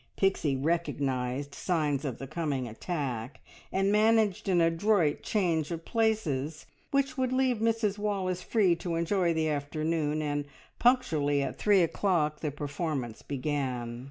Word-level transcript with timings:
Pixie 0.17 0.55
recognised 0.55 1.53
signs 1.53 2.05
of 2.05 2.17
the 2.17 2.25
coming 2.25 2.67
attack, 2.67 3.39
and 3.71 3.91
managed 3.91 4.49
an 4.49 4.59
adroit 4.59 5.21
change 5.21 5.69
of 5.69 5.85
places 5.85 6.65
which 6.89 7.19
would 7.19 7.31
leave 7.31 7.57
Mrs 7.59 7.99
Wallace 7.99 8.41
free 8.41 8.75
to 8.77 8.95
enjoy 8.95 9.31
the 9.31 9.47
afternoon, 9.47 10.23
and 10.23 10.45
punctually 10.79 11.43
at 11.43 11.59
three 11.59 11.83
o'clock 11.83 12.39
the 12.39 12.49
performance 12.49 13.21
began. 13.21 13.99